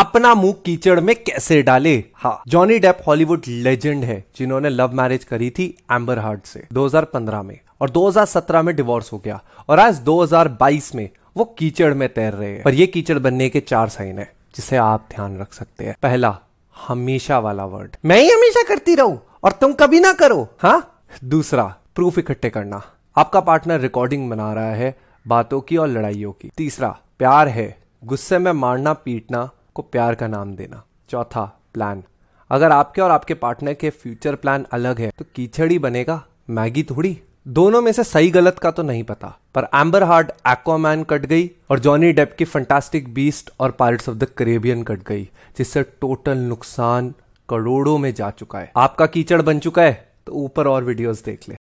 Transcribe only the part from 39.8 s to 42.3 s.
heart Aquaman cut गई और Johnny